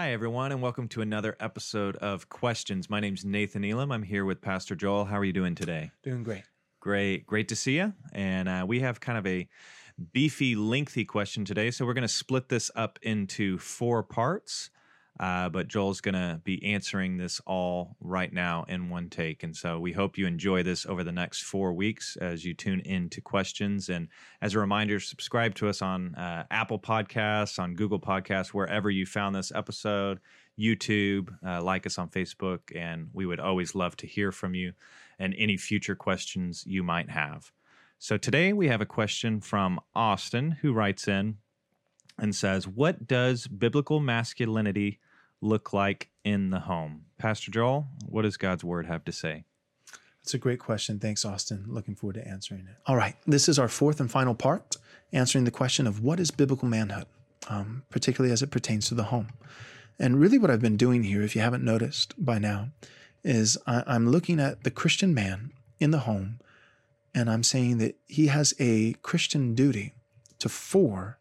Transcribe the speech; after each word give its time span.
Hi, 0.00 0.12
everyone, 0.12 0.52
and 0.52 0.62
welcome 0.62 0.86
to 0.90 1.00
another 1.00 1.36
episode 1.40 1.96
of 1.96 2.28
Questions. 2.28 2.88
My 2.88 3.00
name's 3.00 3.24
Nathan 3.24 3.64
Elam. 3.64 3.90
I'm 3.90 4.04
here 4.04 4.24
with 4.24 4.40
Pastor 4.40 4.76
Joel. 4.76 5.06
How 5.06 5.18
are 5.18 5.24
you 5.24 5.32
doing 5.32 5.56
today? 5.56 5.90
Doing 6.04 6.22
great. 6.22 6.44
Great. 6.78 7.26
Great 7.26 7.48
to 7.48 7.56
see 7.56 7.78
you. 7.78 7.92
And 8.12 8.48
uh, 8.48 8.64
we 8.64 8.78
have 8.78 9.00
kind 9.00 9.18
of 9.18 9.26
a 9.26 9.48
beefy, 10.12 10.54
lengthy 10.54 11.04
question 11.04 11.44
today. 11.44 11.72
So 11.72 11.84
we're 11.84 11.94
going 11.94 12.02
to 12.02 12.08
split 12.08 12.48
this 12.48 12.70
up 12.76 13.00
into 13.02 13.58
four 13.58 14.04
parts. 14.04 14.70
Uh, 15.20 15.48
but 15.48 15.66
Joel's 15.66 16.00
going 16.00 16.14
to 16.14 16.40
be 16.44 16.64
answering 16.64 17.16
this 17.16 17.40
all 17.46 17.96
right 18.00 18.32
now 18.32 18.64
in 18.68 18.88
one 18.88 19.10
take. 19.10 19.42
And 19.42 19.56
so 19.56 19.80
we 19.80 19.92
hope 19.92 20.16
you 20.16 20.26
enjoy 20.26 20.62
this 20.62 20.86
over 20.86 21.02
the 21.02 21.12
next 21.12 21.42
four 21.42 21.72
weeks 21.72 22.16
as 22.20 22.44
you 22.44 22.54
tune 22.54 22.80
in 22.80 23.08
to 23.10 23.20
questions. 23.20 23.88
And 23.88 24.08
as 24.40 24.54
a 24.54 24.60
reminder, 24.60 25.00
subscribe 25.00 25.56
to 25.56 25.68
us 25.68 25.82
on 25.82 26.14
uh, 26.14 26.44
Apple 26.50 26.78
Podcasts, 26.78 27.58
on 27.58 27.74
Google 27.74 27.98
Podcasts, 27.98 28.48
wherever 28.48 28.90
you 28.90 29.06
found 29.06 29.34
this 29.34 29.50
episode, 29.52 30.20
YouTube, 30.58 31.34
uh, 31.44 31.62
like 31.62 31.84
us 31.84 31.98
on 31.98 32.08
Facebook. 32.08 32.60
And 32.76 33.08
we 33.12 33.26
would 33.26 33.40
always 33.40 33.74
love 33.74 33.96
to 33.96 34.06
hear 34.06 34.30
from 34.30 34.54
you 34.54 34.72
and 35.18 35.34
any 35.36 35.56
future 35.56 35.96
questions 35.96 36.64
you 36.64 36.84
might 36.84 37.10
have. 37.10 37.50
So 37.98 38.16
today 38.16 38.52
we 38.52 38.68
have 38.68 38.80
a 38.80 38.86
question 38.86 39.40
from 39.40 39.80
Austin 39.96 40.52
who 40.62 40.72
writes 40.72 41.08
in 41.08 41.38
and 42.16 42.34
says, 42.34 42.68
What 42.68 43.08
does 43.08 43.48
biblical 43.48 43.98
masculinity 43.98 45.00
look 45.40 45.72
like 45.72 46.08
in 46.24 46.50
the 46.50 46.60
home? 46.60 47.04
Pastor 47.18 47.50
Joel, 47.50 47.86
what 48.06 48.22
does 48.22 48.36
God's 48.36 48.64
word 48.64 48.86
have 48.86 49.04
to 49.04 49.12
say? 49.12 49.44
That's 50.22 50.34
a 50.34 50.38
great 50.38 50.58
question. 50.58 50.98
Thanks, 50.98 51.24
Austin. 51.24 51.64
Looking 51.68 51.94
forward 51.94 52.14
to 52.14 52.28
answering 52.28 52.66
it. 52.68 52.76
All 52.86 52.96
right. 52.96 53.16
This 53.26 53.48
is 53.48 53.58
our 53.58 53.68
fourth 53.68 53.98
and 53.98 54.10
final 54.10 54.34
part, 54.34 54.76
answering 55.12 55.44
the 55.44 55.50
question 55.50 55.86
of 55.86 56.02
what 56.02 56.20
is 56.20 56.30
biblical 56.30 56.68
manhood, 56.68 57.06
um, 57.48 57.82
particularly 57.88 58.32
as 58.32 58.42
it 58.42 58.50
pertains 58.50 58.88
to 58.88 58.94
the 58.94 59.04
home. 59.04 59.28
And 59.98 60.20
really, 60.20 60.38
what 60.38 60.50
I've 60.50 60.60
been 60.60 60.76
doing 60.76 61.02
here, 61.02 61.22
if 61.22 61.34
you 61.34 61.40
haven't 61.40 61.64
noticed 61.64 62.14
by 62.22 62.38
now, 62.38 62.68
is 63.24 63.56
I, 63.66 63.82
I'm 63.86 64.08
looking 64.08 64.38
at 64.38 64.64
the 64.64 64.70
Christian 64.70 65.14
man 65.14 65.52
in 65.80 65.92
the 65.92 66.00
home, 66.00 66.40
and 67.14 67.30
I'm 67.30 67.42
saying 67.42 67.78
that 67.78 67.96
he 68.06 68.26
has 68.26 68.54
a 68.60 68.94
Christian 69.02 69.54
duty 69.54 69.94
to 70.40 70.48
four, 70.48 71.18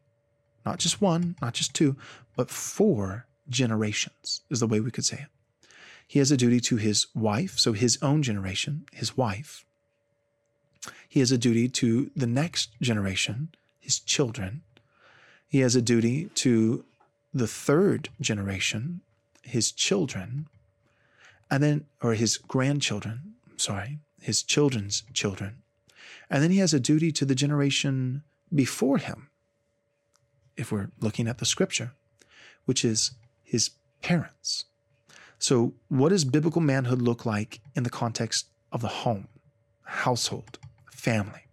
not 0.66 0.80
just 0.80 1.02
one, 1.02 1.36
not 1.42 1.54
just 1.54 1.74
two, 1.74 1.96
but 2.36 2.50
four 2.50 3.27
generations, 3.50 4.42
is 4.50 4.60
the 4.60 4.68
way 4.68 4.80
we 4.80 4.92
could 4.92 5.06
say 5.06 5.18
it. 5.18 5.70
He 6.08 6.20
has 6.20 6.32
a 6.32 6.38
duty 6.38 6.60
to 6.62 6.78
his 6.78 7.08
wife, 7.14 7.60
so 7.60 7.74
his 7.74 7.98
own 8.02 8.24
generation, 8.24 8.86
his 8.94 9.18
wife. 9.18 9.66
He 11.10 11.20
has 11.20 11.32
a 11.32 11.38
duty 11.38 11.68
to 11.70 12.12
the 12.16 12.28
next 12.28 12.70
generation, 12.82 13.50
his 13.80 14.00
children. 14.00 14.62
He 15.50 15.60
has 15.60 15.76
a 15.76 15.82
duty 15.82 16.30
to 16.36 16.86
the 17.34 17.48
third 17.48 18.10
generation, 18.22 19.02
his 19.44 19.72
children, 19.72 20.48
and 21.52 21.62
then, 21.64 21.86
or 22.02 22.14
his 22.14 22.38
grandchildren, 22.38 23.36
sorry, 23.58 24.00
his 24.22 24.44
children's 24.44 25.04
children. 25.14 25.58
And 26.30 26.44
then 26.44 26.52
he 26.52 26.58
has 26.58 26.74
a 26.74 26.80
duty 26.80 27.12
to 27.14 27.26
the 27.26 27.36
generation 27.36 28.24
before 28.54 28.98
him, 28.98 29.30
if 30.56 30.72
we're 30.72 30.90
looking 31.00 31.28
at 31.28 31.38
the 31.38 31.46
scripture, 31.46 31.92
which 32.66 32.84
is 32.84 33.12
his 33.48 33.72
parents. 34.02 34.66
So, 35.40 35.74
what 35.88 36.10
does 36.10 36.26
biblical 36.26 36.62
manhood 36.62 37.02
look 37.02 37.26
like 37.26 37.62
in 37.76 37.84
the 37.84 37.90
context 37.90 38.48
of 38.72 38.82
the 38.82 38.88
home, 38.88 39.28
household, 39.84 40.60
family? 40.92 41.48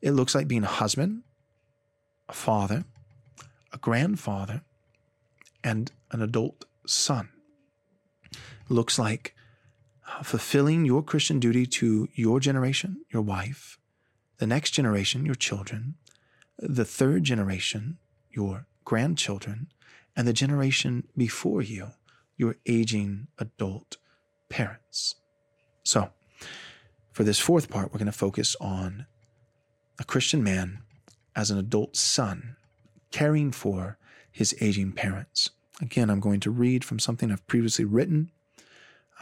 It 0.00 0.12
looks 0.12 0.34
like 0.34 0.48
being 0.48 0.64
a 0.64 0.78
husband, 0.82 1.22
a 2.28 2.32
father, 2.32 2.84
a 3.72 3.78
grandfather, 3.78 4.62
and 5.62 5.92
an 6.10 6.20
adult 6.20 6.64
son. 6.86 7.28
It 8.32 8.70
looks 8.70 8.98
like 8.98 9.34
uh, 10.08 10.22
fulfilling 10.22 10.84
your 10.84 11.02
Christian 11.02 11.38
duty 11.38 11.66
to 11.66 12.08
your 12.14 12.40
generation, 12.40 13.04
your 13.10 13.22
wife, 13.22 13.78
the 14.38 14.46
next 14.46 14.72
generation, 14.72 15.24
your 15.24 15.34
children, 15.34 15.94
the 16.58 16.84
third 16.84 17.24
generation, 17.24 17.98
your 18.30 18.66
grandchildren, 18.84 19.68
and 20.16 20.26
the 20.26 20.32
generation 20.32 21.06
before 21.16 21.62
you, 21.62 21.88
your 22.36 22.56
aging 22.66 23.28
adult 23.38 23.96
parents. 24.48 25.16
So, 25.82 26.10
for 27.12 27.24
this 27.24 27.38
fourth 27.38 27.70
part, 27.70 27.92
we're 27.92 27.98
going 27.98 28.06
to 28.06 28.12
focus 28.12 28.56
on 28.60 29.06
a 29.98 30.04
Christian 30.04 30.42
man 30.42 30.82
as 31.36 31.50
an 31.50 31.58
adult 31.58 31.96
son 31.96 32.56
caring 33.10 33.52
for 33.52 33.98
his 34.30 34.54
aging 34.60 34.92
parents. 34.92 35.50
Again, 35.80 36.10
I'm 36.10 36.20
going 36.20 36.40
to 36.40 36.50
read 36.50 36.84
from 36.84 36.98
something 36.98 37.30
I've 37.30 37.46
previously 37.46 37.84
written. 37.84 38.30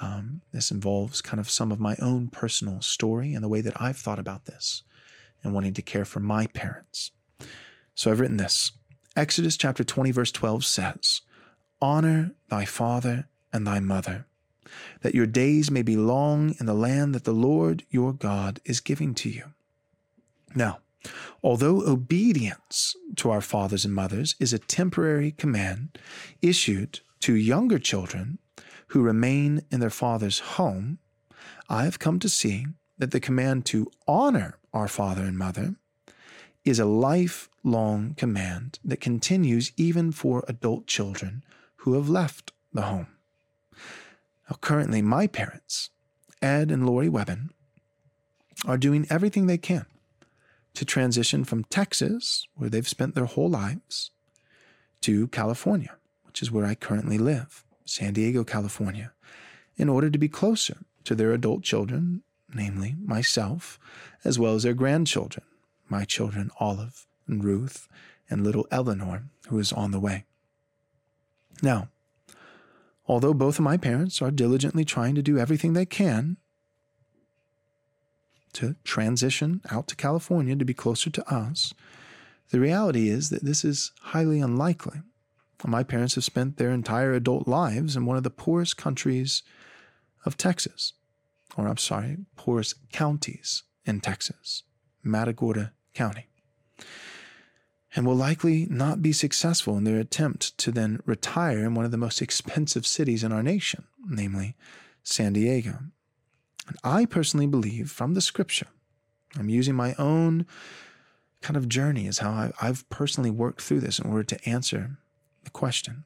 Um, 0.00 0.40
this 0.52 0.70
involves 0.70 1.20
kind 1.20 1.38
of 1.38 1.50
some 1.50 1.70
of 1.70 1.78
my 1.78 1.96
own 2.00 2.28
personal 2.28 2.80
story 2.80 3.34
and 3.34 3.44
the 3.44 3.48
way 3.48 3.60
that 3.60 3.80
I've 3.80 3.98
thought 3.98 4.18
about 4.18 4.46
this 4.46 4.82
and 5.42 5.52
wanting 5.52 5.74
to 5.74 5.82
care 5.82 6.04
for 6.04 6.20
my 6.20 6.46
parents. 6.46 7.10
So 7.94 8.10
I've 8.10 8.20
written 8.20 8.38
this 8.38 8.72
Exodus 9.14 9.58
chapter 9.58 9.84
20, 9.84 10.10
verse 10.10 10.32
12 10.32 10.64
says, 10.64 11.20
Honor 11.82 12.32
thy 12.48 12.64
father 12.64 13.28
and 13.52 13.66
thy 13.66 13.78
mother, 13.78 14.26
that 15.02 15.14
your 15.14 15.26
days 15.26 15.70
may 15.70 15.82
be 15.82 15.96
long 15.96 16.54
in 16.58 16.64
the 16.64 16.72
land 16.74 17.14
that 17.14 17.24
the 17.24 17.32
Lord 17.32 17.84
your 17.90 18.14
God 18.14 18.60
is 18.64 18.80
giving 18.80 19.14
to 19.16 19.28
you. 19.28 19.52
Now, 20.54 20.78
although 21.42 21.86
obedience 21.86 22.96
to 23.16 23.30
our 23.30 23.42
fathers 23.42 23.84
and 23.84 23.94
mothers 23.94 24.34
is 24.40 24.54
a 24.54 24.58
temporary 24.58 25.32
command 25.32 25.98
issued 26.40 27.00
to 27.20 27.34
younger 27.34 27.78
children 27.78 28.38
who 28.88 29.02
remain 29.02 29.62
in 29.70 29.80
their 29.80 29.90
father's 29.90 30.38
home, 30.38 30.98
I 31.68 31.84
have 31.84 31.98
come 31.98 32.18
to 32.20 32.30
see 32.30 32.66
that 32.96 33.10
the 33.10 33.20
command 33.20 33.66
to 33.66 33.90
honor 34.08 34.58
our 34.72 34.88
father 34.88 35.22
and 35.22 35.36
mother 35.36 35.74
is 36.64 36.78
a 36.78 36.84
lifelong 36.84 38.14
command 38.14 38.78
that 38.84 39.00
continues 39.00 39.72
even 39.76 40.12
for 40.12 40.44
adult 40.48 40.86
children 40.86 41.42
who 41.76 41.94
have 41.94 42.08
left 42.08 42.52
the 42.72 42.82
home. 42.82 43.08
Now, 44.48 44.56
currently, 44.60 45.02
my 45.02 45.26
parents, 45.26 45.90
Ed 46.40 46.70
and 46.70 46.86
Lori 46.86 47.08
Webbon, 47.08 47.50
are 48.64 48.78
doing 48.78 49.06
everything 49.10 49.46
they 49.46 49.58
can 49.58 49.86
to 50.74 50.84
transition 50.84 51.44
from 51.44 51.64
Texas, 51.64 52.46
where 52.54 52.70
they've 52.70 52.88
spent 52.88 53.14
their 53.14 53.26
whole 53.26 53.50
lives, 53.50 54.10
to 55.02 55.28
California, 55.28 55.96
which 56.24 56.40
is 56.40 56.50
where 56.50 56.64
I 56.64 56.74
currently 56.74 57.18
live, 57.18 57.64
San 57.84 58.14
Diego, 58.14 58.44
California, 58.44 59.12
in 59.76 59.88
order 59.88 60.08
to 60.08 60.18
be 60.18 60.28
closer 60.28 60.78
to 61.04 61.14
their 61.14 61.32
adult 61.32 61.62
children, 61.62 62.22
namely 62.54 62.94
myself, 63.04 63.78
as 64.24 64.38
well 64.38 64.54
as 64.54 64.62
their 64.62 64.74
grandchildren, 64.74 65.44
my 65.92 66.04
children 66.04 66.50
Olive 66.58 67.06
and 67.28 67.44
Ruth 67.44 67.86
and 68.28 68.42
little 68.42 68.66
Eleanor, 68.70 69.24
who 69.48 69.58
is 69.58 69.72
on 69.72 69.92
the 69.92 70.00
way. 70.00 70.24
Now, 71.62 71.88
although 73.06 73.34
both 73.34 73.58
of 73.58 73.64
my 73.64 73.76
parents 73.76 74.22
are 74.22 74.30
diligently 74.30 74.84
trying 74.84 75.14
to 75.14 75.22
do 75.22 75.38
everything 75.38 75.74
they 75.74 75.86
can 75.86 76.38
to 78.54 78.74
transition 78.84 79.60
out 79.70 79.86
to 79.88 79.96
California 79.96 80.56
to 80.56 80.64
be 80.64 80.74
closer 80.74 81.10
to 81.10 81.32
us, 81.32 81.74
the 82.50 82.58
reality 82.58 83.08
is 83.08 83.30
that 83.30 83.44
this 83.44 83.64
is 83.64 83.92
highly 84.00 84.40
unlikely. 84.40 85.02
My 85.64 85.84
parents 85.84 86.16
have 86.16 86.24
spent 86.24 86.56
their 86.56 86.70
entire 86.70 87.12
adult 87.12 87.46
lives 87.46 87.94
in 87.94 88.04
one 88.04 88.16
of 88.16 88.24
the 88.24 88.30
poorest 88.30 88.76
countries 88.76 89.44
of 90.24 90.36
Texas, 90.36 90.94
or 91.56 91.68
I'm 91.68 91.76
sorry, 91.76 92.16
poorest 92.34 92.90
counties 92.90 93.62
in 93.84 94.00
Texas, 94.00 94.64
Matagorda 95.04 95.72
County, 95.94 96.26
and 97.94 98.06
will 98.06 98.16
likely 98.16 98.66
not 98.70 99.02
be 99.02 99.12
successful 99.12 99.76
in 99.76 99.84
their 99.84 99.98
attempt 99.98 100.56
to 100.58 100.70
then 100.70 101.00
retire 101.04 101.58
in 101.64 101.74
one 101.74 101.84
of 101.84 101.90
the 101.90 101.96
most 101.96 102.22
expensive 102.22 102.86
cities 102.86 103.22
in 103.22 103.32
our 103.32 103.42
nation, 103.42 103.84
namely 104.08 104.56
San 105.02 105.32
Diego. 105.32 105.78
And 106.66 106.76
I 106.82 107.04
personally 107.04 107.46
believe 107.46 107.90
from 107.90 108.14
the 108.14 108.20
scripture, 108.20 108.68
I'm 109.38 109.48
using 109.48 109.74
my 109.74 109.94
own 109.98 110.46
kind 111.40 111.56
of 111.56 111.68
journey 111.68 112.06
as 112.06 112.18
how 112.18 112.52
I've 112.60 112.88
personally 112.88 113.30
worked 113.30 113.60
through 113.60 113.80
this 113.80 113.98
in 113.98 114.08
order 114.08 114.22
to 114.24 114.48
answer 114.48 114.98
the 115.44 115.50
question. 115.50 116.04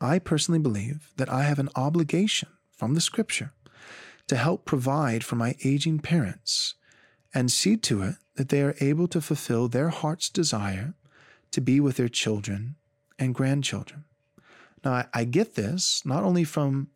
I 0.00 0.18
personally 0.18 0.60
believe 0.60 1.10
that 1.16 1.28
I 1.28 1.42
have 1.42 1.58
an 1.58 1.70
obligation 1.74 2.50
from 2.70 2.94
the 2.94 3.00
scripture 3.00 3.52
to 4.28 4.36
help 4.36 4.64
provide 4.64 5.24
for 5.24 5.34
my 5.34 5.56
aging 5.64 5.98
parents 5.98 6.74
and 7.34 7.52
see 7.52 7.76
to 7.76 8.02
it 8.02 8.16
that 8.36 8.48
they 8.48 8.62
are 8.62 8.74
able 8.80 9.08
to 9.08 9.20
fulfill 9.20 9.68
their 9.68 9.88
heart's 9.88 10.28
desire 10.28 10.94
to 11.50 11.60
be 11.60 11.80
with 11.80 11.96
their 11.96 12.08
children 12.08 12.76
and 13.18 13.34
grandchildren. 13.34 14.04
Now, 14.84 14.92
I, 14.92 15.06
I 15.12 15.24
get 15.24 15.54
this 15.54 16.02
not 16.04 16.22
only 16.22 16.44
from 16.44 16.88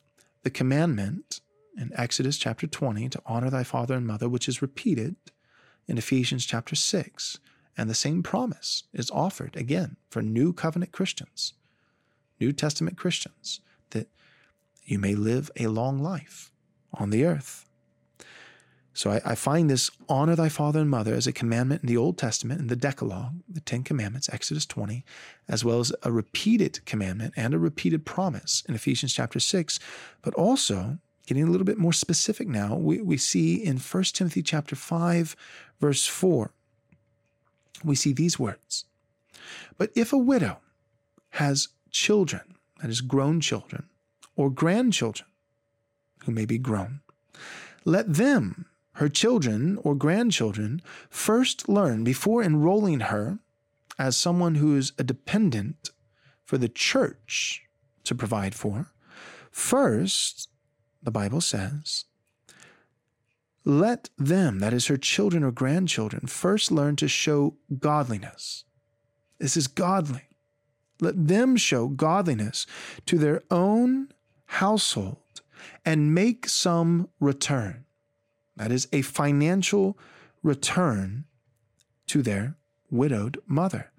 the 0.43 0.50
commandment 0.50 1.40
in 1.76 1.90
Exodus 1.94 2.38
chapter 2.38 2.67
20 2.67 3.08
to 3.11 3.23
honor 3.26 3.50
thy 3.50 3.64
father 3.64 3.94
and 3.94 4.06
mother, 4.06 4.29
which 4.29 4.49
is 4.49 4.62
repeated 4.62 5.17
in 5.88 5.99
Ephesians 5.99 6.46
chapter 6.46 6.76
6, 6.76 7.38
and 7.76 7.88
the 7.88 7.94
same 7.94 8.23
promise 8.23 8.85
is 8.93 9.11
offered 9.11 9.56
again 9.56 9.96
for 10.11 10.23
new 10.23 10.52
covenant 10.52 10.93
Christians, 10.93 11.55
New 12.38 12.52
Testament 12.52 12.96
Christians, 12.96 13.61
that 13.90 14.08
you 14.85 14.99
may 14.99 15.14
live 15.14 15.50
a 15.58 15.69
long 15.69 16.02
life 16.02 16.50
on 16.93 17.11
the 17.11 17.25
earth. 17.25 17.64
So 18.94 19.10
I, 19.10 19.20
I, 19.24 19.34
find 19.34 19.70
this 19.70 19.90
honor 20.08 20.36
thy 20.36 20.50
father 20.50 20.80
and 20.80 20.90
mother 20.90 21.14
as 21.14 21.26
a 21.26 21.32
commandment 21.32 21.82
in 21.82 21.88
the 21.88 21.96
Old 21.96 22.18
Testament, 22.18 22.60
in 22.60 22.66
the 22.66 22.76
Decalogue, 22.76 23.34
the 23.48 23.60
Ten 23.60 23.82
Commandments, 23.82 24.28
Exodus 24.30 24.66
20, 24.66 25.04
as 25.48 25.64
well 25.64 25.80
as 25.80 25.92
a 26.02 26.12
repeated 26.12 26.84
commandment 26.84 27.32
and 27.36 27.54
a 27.54 27.58
repeated 27.58 28.04
promise 28.04 28.62
in 28.68 28.74
Ephesians 28.74 29.14
chapter 29.14 29.40
6. 29.40 29.78
But 30.20 30.34
also, 30.34 30.98
getting 31.26 31.44
a 31.44 31.50
little 31.50 31.64
bit 31.64 31.78
more 31.78 31.92
specific 31.92 32.48
now, 32.48 32.76
we, 32.76 33.00
we 33.00 33.16
see 33.16 33.54
in 33.54 33.78
1 33.78 34.02
Timothy 34.04 34.42
chapter 34.42 34.76
5, 34.76 35.36
verse 35.80 36.06
4, 36.06 36.52
we 37.84 37.94
see 37.94 38.12
these 38.12 38.38
words. 38.38 38.84
But 39.78 39.90
if 39.94 40.12
a 40.12 40.18
widow 40.18 40.58
has 41.30 41.68
children, 41.90 42.56
that 42.80 42.90
is, 42.90 43.00
grown 43.00 43.40
children, 43.40 43.88
or 44.36 44.50
grandchildren 44.50 45.28
who 46.24 46.32
may 46.32 46.44
be 46.44 46.58
grown, 46.58 47.00
let 47.84 48.12
them 48.14 48.66
her 48.94 49.08
children 49.08 49.78
or 49.82 49.94
grandchildren 49.94 50.82
first 51.08 51.68
learn 51.68 52.04
before 52.04 52.42
enrolling 52.42 53.00
her 53.00 53.38
as 53.98 54.16
someone 54.16 54.56
who 54.56 54.76
is 54.76 54.92
a 54.98 55.04
dependent 55.04 55.90
for 56.44 56.58
the 56.58 56.68
church 56.68 57.64
to 58.04 58.14
provide 58.14 58.54
for. 58.54 58.92
First, 59.50 60.48
the 61.02 61.10
Bible 61.10 61.40
says, 61.40 62.04
let 63.64 64.10
them, 64.18 64.58
that 64.58 64.72
is 64.72 64.86
her 64.86 64.96
children 64.96 65.44
or 65.44 65.52
grandchildren, 65.52 66.26
first 66.26 66.72
learn 66.72 66.96
to 66.96 67.06
show 67.06 67.54
godliness. 67.78 68.64
This 69.38 69.56
is 69.56 69.68
godly. 69.68 70.22
Let 71.00 71.28
them 71.28 71.56
show 71.56 71.88
godliness 71.88 72.66
to 73.06 73.18
their 73.18 73.42
own 73.50 74.08
household 74.46 75.18
and 75.84 76.14
make 76.14 76.48
some 76.48 77.08
return. 77.20 77.84
That 78.56 78.70
is 78.70 78.88
a 78.93 79.02
financial 79.02 79.99
return 80.43 81.25
to 82.08 82.22
their 82.22 82.56
widowed 82.90 83.40
mother. 83.46 83.90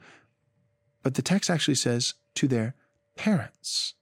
But 1.02 1.16
the 1.16 1.22
text 1.22 1.50
actually 1.50 1.76
says 1.76 2.14
to 2.36 2.48
their 2.48 2.76
parents. 3.16 3.96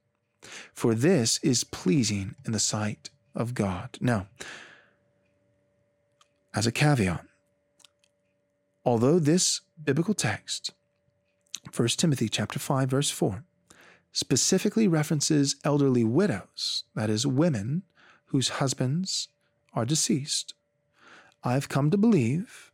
For 0.73 0.93
this 0.93 1.39
is 1.39 1.63
pleasing 1.63 2.35
in 2.45 2.51
the 2.51 2.59
sight 2.59 3.09
of 3.35 3.53
God. 3.53 3.97
Now, 4.01 4.27
as 6.53 6.67
a 6.67 6.71
caveat, 6.71 7.25
although 8.83 9.19
this 9.19 9.61
biblical 9.81 10.13
text, 10.13 10.71
1 11.75 11.87
Timothy 11.89 12.27
chapter 12.27 12.59
5 12.59 12.89
verse 12.89 13.09
4, 13.09 13.43
specifically 14.11 14.87
references 14.87 15.55
elderly 15.63 16.03
widows, 16.03 16.83
that 16.95 17.09
is 17.09 17.25
women 17.25 17.83
whose 18.25 18.49
husbands 18.49 19.29
are 19.73 19.85
deceased, 19.85 20.53
I've 21.43 21.69
come 21.69 21.89
to 21.91 21.97
believe 21.97 22.71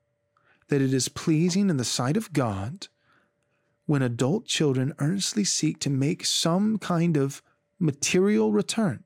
that 0.67 0.81
it 0.81 0.93
is 0.93 1.09
pleasing 1.09 1.69
in 1.69 1.77
the 1.77 1.85
sight 1.85 2.17
of 2.17 2.33
God 2.33 2.87
when 3.85 4.01
adult 4.01 4.45
children 4.45 4.93
earnestly 4.99 5.43
seek 5.43 5.79
to 5.79 5.89
make 5.89 6.25
some 6.25 6.77
kind 6.77 7.15
of 7.15 7.41
material 7.79 8.51
return, 8.51 9.03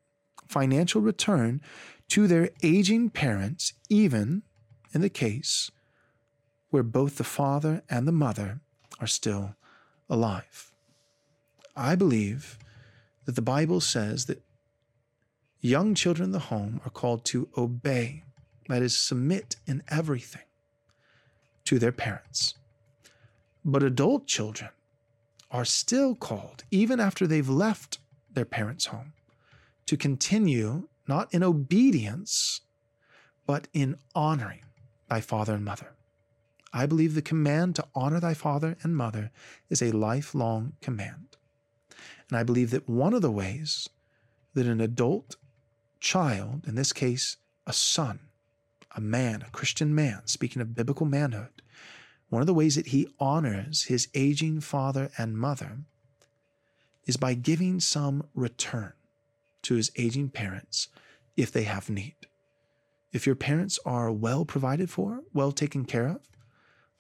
financial 0.48 1.02
return 1.02 1.62
to 2.10 2.28
their 2.28 2.50
aging 2.64 3.10
parents, 3.10 3.74
even 3.90 4.42
in 4.94 5.02
the 5.02 5.10
case 5.10 5.70
where 6.72 6.84
both 6.84 7.18
the 7.18 7.24
father 7.24 7.84
and 7.90 8.08
the 8.08 8.12
mother 8.12 8.62
are 9.00 9.08
still 9.08 9.56
alive. 10.10 10.72
I 11.76 11.96
believe 11.96 12.58
that 13.26 13.36
the 13.36 13.42
Bible 13.42 13.82
says 13.82 14.26
that 14.26 14.42
Young 15.62 15.94
children 15.94 16.26
in 16.26 16.32
the 16.32 16.40
home 16.40 16.82
are 16.86 16.90
called 16.90 17.24
to 17.26 17.48
obey, 17.56 18.24
that 18.68 18.82
is, 18.82 18.98
submit 18.98 19.58
in 19.68 19.84
everything 19.90 20.42
to 21.66 21.78
their 21.78 21.92
parents. 21.92 22.56
But 23.64 23.84
adult 23.84 24.26
children 24.26 24.72
are 25.52 25.66
still 25.66 26.16
called, 26.16 26.64
even 26.72 27.00
after 27.00 27.28
they've 27.28 27.48
left 27.48 28.00
their 28.34 28.46
parents' 28.46 28.88
home, 28.88 29.14
to 29.86 29.96
continue 29.96 30.88
not 31.08 31.32
in 31.32 31.44
obedience, 31.44 32.62
but 33.46 33.68
in 33.72 33.98
honoring 34.16 34.64
thy 35.10 35.22
father 35.22 35.54
and 35.54 35.66
mother. 35.66 35.94
I 36.74 36.88
believe 36.88 37.14
the 37.14 37.22
command 37.22 37.76
to 37.76 37.88
honor 37.94 38.20
thy 38.20 38.34
father 38.34 38.78
and 38.82 38.96
mother 38.96 39.30
is 39.70 39.82
a 39.82 39.92
lifelong 39.92 40.74
command. 40.82 41.38
And 42.30 42.38
I 42.40 42.44
believe 42.44 42.72
that 42.72 42.90
one 42.90 43.14
of 43.14 43.22
the 43.22 43.30
ways 43.30 43.90
that 44.54 44.66
an 44.66 44.82
adult 44.82 45.36
child, 46.02 46.66
in 46.68 46.76
this 46.76 46.92
case, 46.92 47.38
a 47.66 47.72
son, 47.72 48.20
a 48.96 49.00
man, 49.00 49.44
a 49.44 49.52
Christian 49.52 49.96
man, 49.96 50.24
speaking 50.26 50.62
of 50.62 50.76
biblical 50.76 51.06
manhood, 51.06 51.62
one 52.30 52.42
of 52.42 52.48
the 52.48 52.54
ways 52.54 52.76
that 52.76 52.88
he 52.88 53.08
honors 53.20 53.84
his 53.84 54.10
aging 54.14 54.60
father 54.60 55.12
and 55.18 55.38
mother 55.38 55.80
is 57.06 57.18
by 57.18 57.34
giving 57.34 57.80
some 57.80 58.28
return 58.34 58.94
to 59.62 59.76
his 59.76 59.92
aging 59.96 60.30
parents 60.30 60.88
if 61.38 61.52
they 61.52 61.64
have 61.64 61.90
need. 61.90 62.16
If 63.14 63.26
your 63.26 63.36
parents 63.36 63.80
are 63.86 64.12
well 64.12 64.46
provided 64.46 64.90
for, 64.90 65.22
well 65.34 65.52
taken 65.52 65.86
care 65.86 66.08
of, 66.08 66.22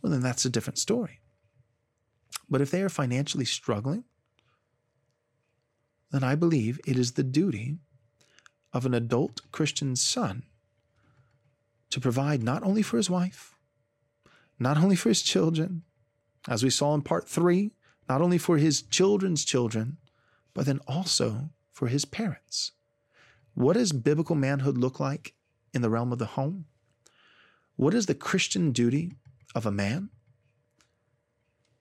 well, 0.01 0.12
then 0.12 0.21
that's 0.21 0.45
a 0.45 0.50
different 0.50 0.77
story. 0.77 1.19
But 2.50 2.62
if 2.62 2.71
they 2.71 2.81
are 2.81 2.89
financially 2.89 3.45
struggling, 3.45 4.04
then 6.12 6.24
I 6.24 6.36
believe 6.36 6.80
it 6.86 6.97
is 6.97 7.13
the 7.13 7.24
duty 7.24 7.77
of 8.73 8.85
an 8.85 8.94
adult 8.94 9.41
Christian 9.51 9.95
son 9.95 10.44
to 11.89 12.00
provide 12.00 12.41
not 12.41 12.63
only 12.63 12.81
for 12.81 12.97
his 12.97 13.09
wife, 13.09 13.56
not 14.57 14.77
only 14.77 14.95
for 14.95 15.09
his 15.09 15.21
children, 15.21 15.83
as 16.47 16.63
we 16.63 16.69
saw 16.69 16.94
in 16.95 17.01
part 17.01 17.27
three, 17.27 17.71
not 18.07 18.21
only 18.21 18.38
for 18.38 18.57
his 18.57 18.81
children's 18.81 19.44
children, 19.44 19.97
but 20.53 20.65
then 20.65 20.79
also 20.88 21.50
for 21.71 21.88
his 21.88 22.06
parents. 22.06 22.71
What 23.53 23.73
does 23.73 23.91
biblical 23.91 24.35
manhood 24.35 24.77
look 24.77 25.00
like 25.00 25.33
in 25.73 25.81
the 25.81 25.89
realm 25.89 26.12
of 26.12 26.19
the 26.19 26.25
home? 26.25 26.65
What 27.75 27.94
is 27.94 28.06
the 28.06 28.15
Christian 28.15 28.71
duty 28.71 29.13
of 29.56 29.65
a 29.65 29.71
man? 29.71 30.09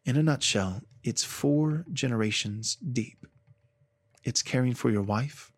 In 0.05 0.17
a 0.17 0.23
nutshell, 0.23 0.83
it's 1.03 1.25
four 1.25 1.85
generations 1.93 2.77
deep. 2.77 3.27
It's 4.25 4.43
caring 4.43 4.75
for 4.75 4.91
your 4.91 5.03
wife, 5.03 5.53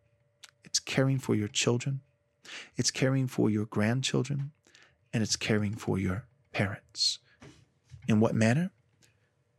caring 0.82 1.18
for 1.18 1.34
your 1.34 1.48
children, 1.48 2.00
it's 2.76 2.90
caring 2.90 3.26
for 3.26 3.48
your 3.48 3.66
grandchildren, 3.66 4.52
and 5.12 5.22
it's 5.22 5.36
caring 5.36 5.74
for 5.74 5.98
your 5.98 6.26
parents. 6.52 7.18
In 8.08 8.20
what 8.20 8.34
manner? 8.34 8.70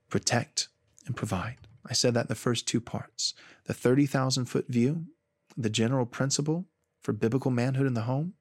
Protect 0.10 0.68
and 1.06 1.16
provide. 1.16 1.58
I 1.86 1.94
said 1.94 2.14
that 2.14 2.26
in 2.26 2.28
the 2.28 2.36
first 2.36 2.68
two 2.68 2.80
parts. 2.80 3.34
The 3.66 3.74
30,000 3.74 4.46
foot 4.46 4.68
view, 4.68 5.06
the 5.58 5.70
general 5.70 6.06
principle 6.06 6.66
for 7.02 7.14
biblical 7.14 7.52
manhood 7.52 7.88
in 7.88 7.94
the 7.94 8.02
home 8.02 8.34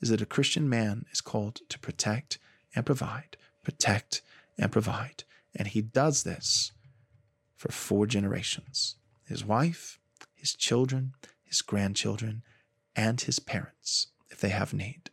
is 0.00 0.10
that 0.10 0.20
a 0.20 0.26
Christian 0.26 0.68
man 0.68 1.06
is 1.10 1.20
called 1.20 1.60
to 1.68 1.78
protect 1.78 2.38
and 2.74 2.86
provide, 2.86 3.36
protect 3.62 4.22
and 4.58 4.70
provide. 4.70 5.24
And 5.54 5.68
he 5.68 5.82
does 5.82 6.22
this 6.24 6.72
for 7.56 7.72
four 7.72 8.06
generations 8.06 8.96
his 9.26 9.42
wife, 9.42 9.98
his 10.34 10.54
children, 10.54 11.14
his 11.54 11.62
grandchildren, 11.62 12.42
and 12.96 13.20
his 13.20 13.38
parents 13.38 14.08
if 14.28 14.40
they 14.40 14.48
have 14.48 14.74
need. 14.74 15.10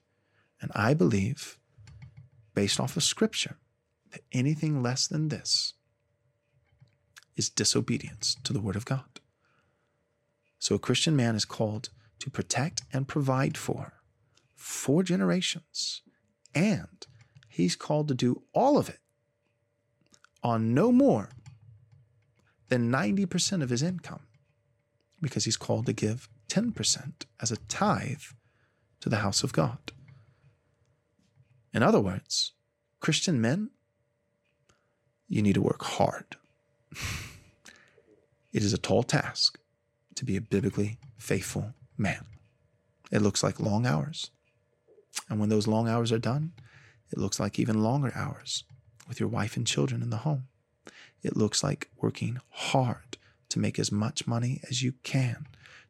And 0.60 0.72
I 0.74 0.96
believe, 0.96 1.60
based 2.56 2.80
off 2.80 2.98
of 2.98 3.04
Scripture, 3.04 3.58
that 4.12 4.24
anything 4.32 4.82
less 4.82 5.08
than 5.08 5.30
this 5.30 5.76
is 7.36 7.48
disobedience 7.50 8.38
to 8.44 8.54
the 8.54 8.60
Word 8.60 8.76
of 8.76 8.86
God. 8.86 9.20
So 10.58 10.74
a 10.74 10.80
Christian 10.80 11.16
man 11.16 11.36
is 11.36 11.46
called 11.46 11.90
to 12.20 12.32
protect 12.32 12.82
and 12.92 13.08
provide 13.08 13.56
for 13.56 13.94
four 14.56 15.04
generations, 15.04 16.02
and 16.56 17.06
he's 17.48 17.76
called 17.76 18.08
to 18.08 18.16
do 18.16 18.42
all 18.52 18.80
of 18.80 18.90
it 18.90 19.00
on 20.44 20.74
no 20.74 20.92
more 20.92 21.30
than 22.70 22.92
90% 22.92 23.62
of 23.62 23.70
his 23.70 23.84
income 23.84 24.22
because 25.22 25.46
he's 25.46 25.58
called 25.58 25.86
to 25.86 25.94
give 25.94 26.28
10% 26.50 27.14
as 27.40 27.52
a 27.52 27.58
tithe 27.58 28.22
to 29.00 29.10
the 29.10 29.18
house 29.18 29.44
of 29.44 29.54
God. 29.54 29.80
In 31.74 31.84
other 31.84 32.00
words, 32.00 32.54
Christian 33.00 33.40
men, 33.40 33.70
you 35.28 35.42
need 35.42 35.56
to 35.56 35.62
work 35.62 35.84
hard. 35.84 36.36
it 38.54 38.64
is 38.64 38.74
a 38.74 38.78
tall 38.78 39.04
task 39.04 39.58
to 40.16 40.26
be 40.26 40.36
a 40.36 40.42
biblically 40.42 40.98
faithful 41.18 41.74
man. 41.98 42.26
It 43.12 43.22
looks 43.22 43.44
like 43.44 43.60
long 43.60 43.86
hours. 43.86 44.32
And 45.30 45.40
when 45.40 45.50
those 45.50 45.68
long 45.68 45.88
hours 45.88 46.12
are 46.12 46.20
done, 46.20 46.52
it 47.12 47.18
looks 47.18 47.40
like 47.40 47.60
even 47.60 47.84
longer 47.84 48.12
hours 48.16 48.64
with 49.08 49.20
your 49.20 49.30
wife 49.30 49.56
and 49.56 49.68
children 49.68 50.02
in 50.02 50.10
the 50.10 50.18
home. 50.18 50.48
It 51.24 51.36
looks 51.36 51.64
like 51.64 51.90
working 51.98 52.40
hard 52.50 53.18
to 53.52 53.60
make 53.60 53.78
as 53.80 53.92
much 53.92 54.28
money 54.28 54.60
as 54.70 54.82
you 54.82 54.94
can 55.04 55.46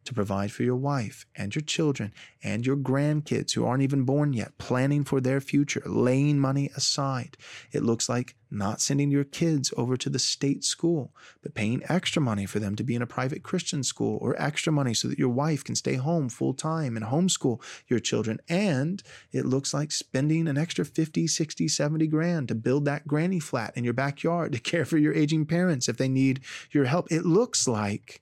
to 0.06 0.14
provide 0.14 0.52
for 0.52 0.64
your 0.64 0.76
wife 0.76 1.26
and 1.36 1.54
your 1.54 1.62
children 1.62 2.14
and 2.44 2.66
your 2.66 2.78
grandkids 2.78 3.54
who 3.54 3.66
aren't 3.66 3.84
even 3.84 4.04
born 4.04 4.34
yet, 4.34 4.58
planning 4.58 5.04
for 5.04 5.22
their 5.22 5.40
future, 5.40 5.84
laying 5.86 6.40
money 6.40 6.70
aside. 6.76 7.38
It 7.72 7.84
looks 7.84 8.10
like 8.10 8.36
not 8.50 8.82
sending 8.82 9.10
your 9.10 9.24
kids 9.24 9.74
over 9.78 9.96
to 9.96 10.10
the 10.10 10.20
state 10.20 10.64
school, 10.64 11.16
but 11.42 11.54
paying 11.54 11.84
extra 11.88 12.22
money 12.22 12.46
for 12.46 12.60
them 12.60 12.76
to 12.76 12.84
be 12.84 12.96
in 12.96 13.02
a 13.02 13.08
private 13.08 13.44
Christian 13.44 13.84
school 13.84 14.18
or 14.22 14.40
extra 14.42 14.74
money 14.74 14.94
so 14.94 15.08
that 15.08 15.20
your 15.20 15.30
wife 15.30 15.64
can 15.64 15.76
stay 15.76 15.96
home 15.96 16.28
full 16.28 16.54
time 16.54 16.98
and 16.98 17.06
homeschool 17.06 17.62
your 17.88 18.00
children. 18.00 18.40
And 18.50 19.02
it 19.32 19.46
looks 19.46 19.74
like 19.74 19.92
spending 19.92 20.48
an 20.48 20.58
extra 20.58 20.84
50, 20.84 21.28
60, 21.28 21.68
70 21.68 22.08
grand 22.08 22.48
to 22.50 22.56
build 22.56 22.86
that 22.86 23.08
granny 23.08 23.40
flat 23.40 23.74
in 23.78 23.84
your 23.84 23.94
backyard 23.94 24.52
to 24.52 24.60
care 24.72 24.86
for 24.86 24.98
your 24.98 25.14
aging 25.14 25.46
parents 25.46 25.88
if 25.88 25.98
they 25.98 26.10
need 26.10 26.42
your 26.72 26.86
help. 26.86 27.08
It 27.10 27.26
looks 27.26 27.68
like 27.68 28.22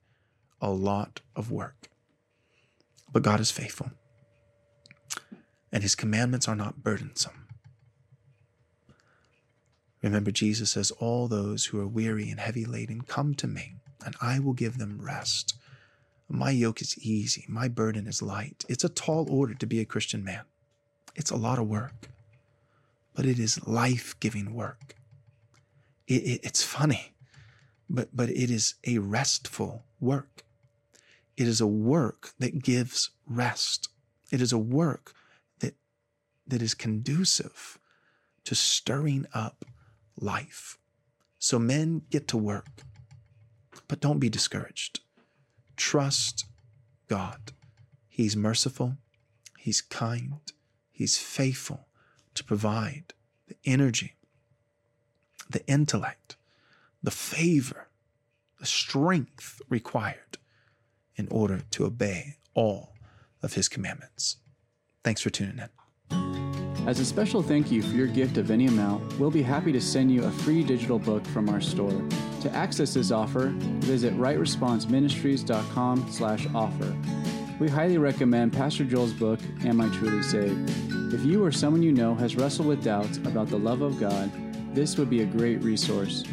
a 0.62 0.70
lot 0.70 1.22
of 1.36 1.51
work. 1.51 1.89
But 3.12 3.24
God 3.24 3.39
is 3.39 3.51
faithful, 3.51 3.92
and 5.72 5.82
his 5.84 5.96
commandments 5.96 6.48
are 6.48 6.56
not 6.56 6.84
burdensome. 6.84 7.48
Remember, 10.01 10.32
Jesus 10.32 10.72
says, 10.72 10.92
All 10.92 11.28
those 11.28 11.66
who 11.66 11.80
are 11.80 11.88
weary 11.88 12.30
and 12.30 12.39
heavy 12.39 12.66
laden, 12.66 13.01
come 13.01 13.34
to 13.36 13.48
me, 13.48 13.75
and 14.06 14.16
I 14.22 14.39
will 14.39 14.54
give 14.54 14.78
them 14.78 15.01
rest. 15.01 15.56
My 16.30 16.51
yoke 16.51 16.82
is 16.82 16.98
easy, 17.00 17.46
my 17.50 17.68
burden 17.68 18.08
is 18.08 18.22
light. 18.22 18.63
It's 18.70 18.84
a 18.84 18.89
tall 18.89 19.28
order 19.30 19.56
to 19.56 19.66
be 19.66 19.80
a 19.80 19.86
Christian 19.86 20.24
man. 20.24 20.44
It's 21.16 21.32
a 21.32 21.36
lot 21.36 21.60
of 21.60 21.68
work, 21.68 22.10
but 23.16 23.25
it 23.25 23.39
is 23.39 23.68
life 23.68 24.16
giving 24.20 24.54
work. 24.54 24.96
It, 26.08 26.24
it, 26.24 26.42
it's 26.44 26.63
funny, 26.63 27.13
but, 27.89 28.10
but 28.16 28.30
it 28.30 28.51
is 28.51 28.75
a 28.86 29.00
restful 29.00 29.84
work. 30.00 30.44
It 31.39 31.48
is 31.48 31.62
a 31.62 31.67
work 31.67 32.34
that 32.38 32.62
gives 32.62 33.12
rest. 33.25 33.88
It 34.29 34.41
is 34.41 34.51
a 34.51 34.58
work 34.58 35.13
that, 35.62 35.75
that 36.46 36.62
is 36.62 36.74
conducive 36.74 37.79
to 38.43 38.55
stirring 38.55 39.25
up 39.34 39.63
life. 40.19 40.77
So 41.38 41.58
men 41.58 42.01
get 42.10 42.27
to 42.27 42.38
work, 42.38 42.81
but 43.88 44.01
don't 44.01 44.19
be 44.19 44.27
discouraged. 44.27 45.00
Trust 45.77 46.43
God. 47.08 47.53
He's 48.10 48.36
merciful, 48.36 48.98
He's 49.58 49.79
kind, 49.81 50.41
He's 50.91 51.17
faithful 51.17 51.88
to 52.34 52.43
provide 52.43 53.13
the 53.48 53.55
energy, 53.63 54.17
the 55.50 55.65
intellect, 55.67 56.36
the 57.01 57.12
favor, 57.12 57.88
the 58.60 58.65
strength 58.65 59.62
required 59.69 60.38
in 61.20 61.28
order 61.30 61.62
to 61.72 61.86
obey 61.86 62.38
all 62.54 62.94
of 63.44 63.54
his 63.54 63.68
commandments. 63.68 64.38
Thanks 65.04 65.22
for 65.22 65.30
tuning 65.30 65.60
in. 65.60 65.70
As 66.88 67.00
a 67.00 67.06
special 67.06 67.44
thank 67.44 67.70
you 67.70 67.84
for 67.84 67.94
your 67.94 68.08
gift 68.08 68.38
of 68.38 68.50
any 68.50 68.66
amount, 68.66 69.20
we'll 69.20 69.30
be 69.30 69.44
happy 69.44 69.72
to 69.74 69.82
send 69.82 70.12
you 70.12 70.24
a 70.24 70.32
free 70.32 70.64
digital 70.64 70.98
book 70.98 71.24
from 71.28 71.50
our 71.50 71.62
store. 71.62 72.02
To 72.42 72.50
access 72.56 72.94
this 72.94 73.12
offer, 73.12 73.50
visit 73.82 74.18
rightresponseministries.com 74.18 76.08
slash 76.10 76.48
offer. 76.56 76.98
We 77.60 77.68
highly 77.68 77.98
recommend 77.98 78.54
Pastor 78.54 78.86
Joel's 78.86 79.12
book, 79.14 79.42
Am 79.66 79.82
I 79.82 79.90
Truly 79.90 80.24
Saved? 80.24 80.72
If 81.14 81.26
you 81.26 81.44
or 81.44 81.52
someone 81.52 81.84
you 81.84 81.92
know 81.92 82.16
has 82.16 82.38
wrestled 82.38 82.70
with 82.70 82.84
doubts 82.84 83.18
about 83.18 83.50
the 83.50 83.60
love 83.60 83.82
of 83.82 84.00
God, 84.00 84.32
this 84.74 84.98
would 84.98 85.10
be 85.10 85.22
a 85.22 85.26
great 85.26 85.62
resource. 85.62 86.24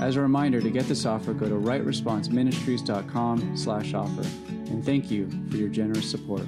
As 0.00 0.16
a 0.16 0.20
reminder, 0.20 0.60
to 0.60 0.70
get 0.70 0.88
this 0.88 1.06
offer, 1.06 1.32
go 1.32 1.48
to 1.48 1.54
rightresponseministries.com 1.54 3.56
slash 3.56 3.94
offer. 3.94 4.26
And 4.48 4.84
thank 4.84 5.08
you 5.10 5.30
for 5.50 5.56
your 5.56 5.68
generous 5.68 6.10
support. 6.10 6.42